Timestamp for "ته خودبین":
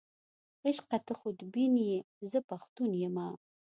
1.05-1.73